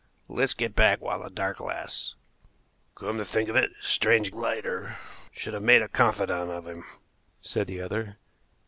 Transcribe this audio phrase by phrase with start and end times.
[0.27, 2.15] Let's get back while the dark lasts."
[2.95, 4.95] "Come to think of it, it's strange Glider
[5.31, 6.85] should have made a confidant of him,"
[7.43, 8.17] said the other.